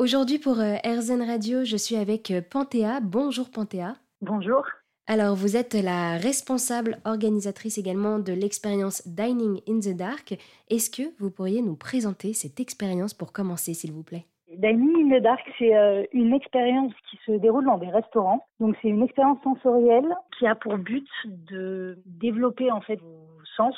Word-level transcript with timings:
Aujourd'hui 0.00 0.38
pour 0.38 0.60
euh, 0.60 0.76
RZN 0.84 1.22
Radio, 1.22 1.64
je 1.64 1.76
suis 1.76 1.96
avec 1.96 2.30
euh, 2.30 2.40
Panthéa. 2.40 3.00
Bonjour 3.02 3.50
Panthéa. 3.50 3.96
Bonjour. 4.20 4.64
Alors 5.08 5.34
vous 5.34 5.56
êtes 5.56 5.74
la 5.74 6.18
responsable 6.18 6.98
organisatrice 7.04 7.78
également 7.78 8.20
de 8.20 8.32
l'expérience 8.32 9.02
Dining 9.08 9.60
in 9.68 9.80
the 9.80 9.96
Dark. 9.96 10.38
Est-ce 10.70 10.88
que 10.88 11.02
vous 11.18 11.32
pourriez 11.32 11.62
nous 11.62 11.74
présenter 11.74 12.32
cette 12.32 12.60
expérience 12.60 13.12
pour 13.12 13.32
commencer 13.32 13.74
s'il 13.74 13.90
vous 13.90 14.04
plaît? 14.04 14.24
Dining 14.56 15.12
in 15.12 15.18
the 15.18 15.20
Dark, 15.20 15.40
c'est 15.58 15.76
euh, 15.76 16.04
une 16.12 16.32
expérience 16.32 16.92
qui 17.10 17.18
se 17.26 17.32
déroule 17.32 17.64
dans 17.64 17.78
des 17.78 17.90
restaurants. 17.90 18.46
Donc 18.60 18.76
c'est 18.80 18.88
une 18.88 19.02
expérience 19.02 19.42
sensorielle 19.42 20.14
qui 20.38 20.46
a 20.46 20.54
pour 20.54 20.78
but 20.78 21.08
de 21.26 21.98
développer 22.06 22.70
en 22.70 22.82
fait 22.82 23.00
vos 23.00 23.26
sens. 23.56 23.74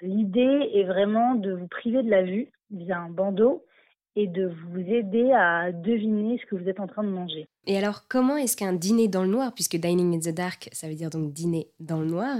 L'idée 0.00 0.70
est 0.72 0.84
vraiment 0.84 1.34
de 1.34 1.52
vous 1.52 1.68
priver 1.68 2.02
de 2.02 2.10
la 2.10 2.22
vue 2.22 2.48
via 2.70 2.98
un 2.98 3.10
bandeau 3.10 3.62
et 4.16 4.26
de 4.26 4.50
vous 4.68 4.80
aider 4.80 5.32
à 5.32 5.72
deviner 5.72 6.38
ce 6.38 6.46
que 6.46 6.56
vous 6.56 6.68
êtes 6.68 6.80
en 6.80 6.86
train 6.86 7.04
de 7.04 7.08
manger. 7.08 7.46
Et 7.66 7.78
alors, 7.78 8.02
comment 8.08 8.36
est-ce 8.36 8.56
qu'un 8.56 8.72
dîner 8.72 9.08
dans 9.08 9.22
le 9.22 9.28
noir, 9.28 9.52
puisque 9.54 9.76
dining 9.76 10.14
in 10.14 10.18
the 10.18 10.34
dark, 10.34 10.68
ça 10.72 10.88
veut 10.88 10.94
dire 10.94 11.10
donc 11.10 11.32
dîner 11.32 11.68
dans 11.80 12.00
le 12.00 12.06
noir, 12.06 12.36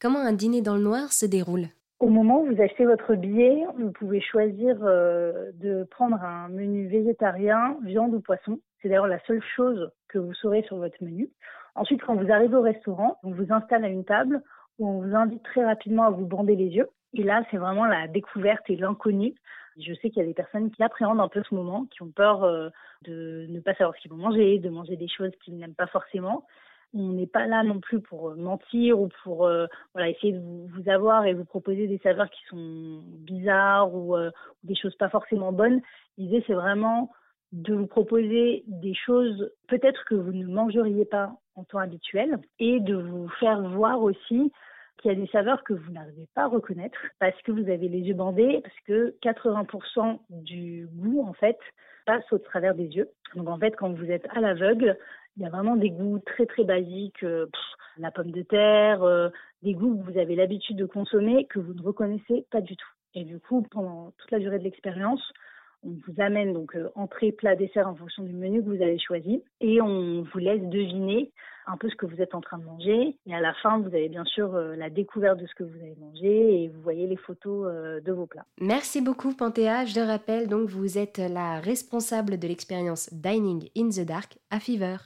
comment 0.00 0.20
un 0.20 0.32
dîner 0.32 0.62
dans 0.62 0.76
le 0.76 0.82
noir 0.82 1.12
se 1.12 1.26
déroule? 1.26 1.68
Au 1.98 2.08
moment 2.08 2.42
où 2.42 2.54
vous 2.54 2.60
achetez 2.60 2.84
votre 2.84 3.14
billet, 3.14 3.64
vous 3.78 3.90
pouvez 3.90 4.20
choisir 4.20 4.76
euh, 4.82 5.50
de 5.54 5.84
prendre 5.84 6.22
un 6.22 6.48
menu 6.48 6.86
végétarien, 6.88 7.78
viande 7.84 8.14
ou 8.14 8.20
poisson. 8.20 8.60
C'est 8.80 8.88
d'ailleurs 8.88 9.06
la 9.06 9.18
seule 9.26 9.42
chose 9.56 9.90
que 10.08 10.18
vous 10.18 10.34
saurez 10.34 10.62
sur 10.64 10.76
votre 10.76 11.02
menu. 11.02 11.30
Ensuite, 11.74 12.02
quand 12.02 12.14
vous 12.14 12.30
arrivez 12.30 12.54
au 12.54 12.60
restaurant, 12.60 13.18
on 13.22 13.30
vous 13.30 13.50
installe 13.50 13.84
à 13.84 13.88
une 13.88 14.04
table 14.04 14.42
où 14.78 14.88
on 14.88 15.00
vous 15.00 15.14
invite 15.14 15.42
très 15.42 15.64
rapidement 15.64 16.04
à 16.04 16.10
vous 16.10 16.26
bander 16.26 16.54
les 16.54 16.68
yeux. 16.68 16.88
Et 17.14 17.22
là, 17.22 17.42
c'est 17.50 17.56
vraiment 17.56 17.86
la 17.86 18.08
découverte 18.08 18.68
et 18.68 18.76
l'inconnu. 18.76 19.34
Je 19.78 19.92
sais 19.94 20.10
qu'il 20.10 20.18
y 20.18 20.24
a 20.24 20.26
des 20.26 20.34
personnes 20.34 20.70
qui 20.70 20.82
appréhendent 20.82 21.20
un 21.20 21.28
peu 21.28 21.42
ce 21.48 21.54
moment, 21.54 21.86
qui 21.86 22.02
ont 22.02 22.10
peur 22.10 22.44
euh, 22.44 22.70
de 23.02 23.46
ne 23.48 23.60
pas 23.60 23.74
savoir 23.74 23.94
ce 23.96 24.00
qu'ils 24.00 24.10
vont 24.10 24.16
manger, 24.16 24.58
de 24.58 24.70
manger 24.70 24.96
des 24.96 25.08
choses 25.08 25.32
qu'ils 25.44 25.56
n'aiment 25.56 25.74
pas 25.74 25.86
forcément. 25.86 26.46
On 26.94 27.12
n'est 27.12 27.26
pas 27.26 27.46
là 27.46 27.62
non 27.62 27.80
plus 27.80 28.00
pour 28.00 28.30
euh, 28.30 28.36
mentir 28.36 28.98
ou 29.00 29.08
pour 29.22 29.46
euh, 29.46 29.66
essayer 29.98 30.32
de 30.32 30.38
vous, 30.38 30.66
vous, 30.68 30.88
avoir 30.88 31.26
et 31.26 31.34
vous 31.34 31.44
proposer 31.44 31.88
des 31.88 31.98
saveurs 31.98 32.30
qui 32.30 32.42
sont 32.48 33.02
bizarres 33.18 33.94
ou, 33.94 34.16
ou 34.16 34.30
des 34.64 34.76
choses 34.76 34.94
pas 34.96 35.10
forcément 35.10 35.52
bonnes. 35.52 35.82
L'idée, 36.16 36.42
c'est 36.46 36.54
vraiment 36.54 37.10
de 37.52 37.74
vous 37.74 37.86
proposer 37.86 38.64
des 38.66 38.94
choses 38.94 39.50
peut-être 39.68 40.04
que 40.04 40.14
vous 40.14 40.32
ne 40.32 40.46
mangeriez 40.46 41.04
pas 41.04 41.32
en 41.54 41.64
temps 41.64 41.78
habituel 41.78 42.38
et 42.58 42.80
de 42.80 42.94
vous 42.94 43.28
faire 43.40 43.62
voir 43.62 44.02
aussi 44.02 44.52
qu'il 44.98 45.10
y 45.10 45.14
a 45.14 45.18
des 45.18 45.26
saveurs 45.28 45.64
que 45.64 45.74
vous 45.74 45.92
n'arrivez 45.92 46.26
pas 46.34 46.44
à 46.44 46.48
reconnaître 46.48 46.98
parce 47.18 47.40
que 47.42 47.52
vous 47.52 47.68
avez 47.70 47.88
les 47.88 48.00
yeux 48.00 48.14
bandés, 48.14 48.60
parce 48.62 48.80
que 48.86 49.14
80% 49.22 50.18
du 50.30 50.88
goût, 50.92 51.22
en 51.26 51.32
fait, 51.32 51.58
passe 52.06 52.24
au 52.32 52.38
travers 52.38 52.74
des 52.74 52.86
yeux. 52.86 53.10
Donc, 53.34 53.48
en 53.48 53.58
fait, 53.58 53.72
quand 53.76 53.92
vous 53.92 54.10
êtes 54.10 54.26
à 54.30 54.40
l'aveugle, 54.40 54.96
il 55.36 55.42
y 55.42 55.46
a 55.46 55.50
vraiment 55.50 55.76
des 55.76 55.90
goûts 55.90 56.18
très, 56.20 56.46
très 56.46 56.64
basiques, 56.64 57.22
euh, 57.22 57.46
la 57.98 58.10
pomme 58.10 58.30
de 58.30 58.42
terre, 58.42 59.02
euh, 59.02 59.28
des 59.62 59.74
goûts 59.74 59.96
que 59.98 60.10
vous 60.10 60.18
avez 60.18 60.34
l'habitude 60.36 60.76
de 60.76 60.86
consommer 60.86 61.46
que 61.46 61.58
vous 61.58 61.74
ne 61.74 61.82
reconnaissez 61.82 62.46
pas 62.50 62.60
du 62.60 62.76
tout. 62.76 62.88
Et 63.14 63.24
du 63.24 63.38
coup, 63.38 63.62
pendant 63.70 64.12
toute 64.18 64.30
la 64.30 64.38
durée 64.38 64.58
de 64.58 64.64
l'expérience, 64.64 65.22
on 65.86 65.96
vous 66.06 66.20
amène 66.20 66.52
donc 66.52 66.74
euh, 66.76 66.90
entrée, 66.94 67.32
plat, 67.32 67.56
dessert 67.56 67.88
en 67.88 67.94
fonction 67.94 68.22
du 68.22 68.32
menu 68.32 68.62
que 68.62 68.68
vous 68.68 68.82
avez 68.82 68.98
choisi 68.98 69.42
et 69.60 69.80
on 69.80 70.22
vous 70.22 70.38
laisse 70.38 70.62
deviner 70.62 71.32
un 71.66 71.76
peu 71.76 71.88
ce 71.88 71.96
que 71.96 72.06
vous 72.06 72.20
êtes 72.20 72.34
en 72.34 72.40
train 72.40 72.58
de 72.58 72.64
manger. 72.64 73.16
Et 73.26 73.34
à 73.34 73.40
la 73.40 73.52
fin, 73.54 73.78
vous 73.78 73.88
avez 73.88 74.08
bien 74.08 74.24
sûr 74.24 74.54
euh, 74.54 74.76
la 74.76 74.90
découverte 74.90 75.38
de 75.38 75.46
ce 75.46 75.54
que 75.54 75.64
vous 75.64 75.76
avez 75.78 75.96
mangé 76.00 76.62
et 76.62 76.68
vous 76.68 76.80
voyez 76.82 77.06
les 77.06 77.16
photos 77.16 77.66
euh, 77.68 78.00
de 78.00 78.12
vos 78.12 78.26
plats. 78.26 78.46
Merci 78.60 79.00
beaucoup 79.00 79.34
Panthéa. 79.34 79.84
Je 79.84 79.98
le 79.98 80.06
rappelle, 80.06 80.48
donc 80.48 80.68
vous 80.68 80.98
êtes 80.98 81.18
la 81.18 81.60
responsable 81.60 82.38
de 82.38 82.48
l'expérience 82.48 83.12
Dining 83.12 83.68
in 83.76 83.88
the 83.88 84.06
Dark 84.06 84.38
à 84.50 84.60
Fever. 84.60 84.96